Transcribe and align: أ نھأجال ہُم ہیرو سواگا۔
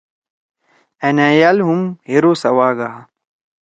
أ 1.05 1.07
نھأجال 1.15 1.57
ہُم 1.67 1.81
ہیرو 2.09 2.31
سواگا۔ 2.41 2.89